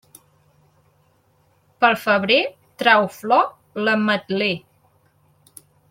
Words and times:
Pel 1.85 1.93
febrer 2.05 2.39
trau 2.83 3.05
flor 3.19 3.85
l'ametler. 3.85 4.53